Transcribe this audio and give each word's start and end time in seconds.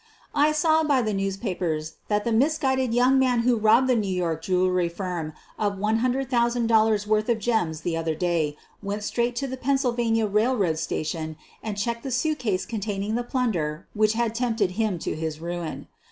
I 0.33 0.51
saw 0.51 0.83
by 0.83 1.03
the 1.03 1.13
newspapers 1.13 1.97
that 2.07 2.23
the 2.23 2.31
misguided 2.31 2.91
young 2.91 3.19
man 3.19 3.41
who 3.41 3.55
robbed 3.55 3.85
the 3.87 3.95
New 3.95 4.09
York 4.11 4.41
jewelry 4.41 4.89
firm 4.89 5.31
of 5.59 5.73
$100, 5.75 6.25
000 6.25 6.97
worth 7.07 7.29
of 7.29 7.37
gems 7.37 7.81
the 7.81 7.95
other 7.95 8.15
day 8.15 8.57
went 8.81 9.03
straight 9.03 9.35
to 9.35 9.45
the 9.45 9.57
Pennsylvania 9.57 10.27
Eailroad 10.27 10.79
Station 10.79 11.35
and 11.61 11.77
checked 11.77 12.01
the 12.01 12.09
suitcase 12.09 12.65
containing 12.65 13.13
the 13.13 13.21
plunder 13.21 13.85
which 13.93 14.13
had 14.13 14.33
tempted 14.33 14.71
him 14.71 14.97
to 14.97 15.15
his 15.15 15.39
ruin. 15.39 15.87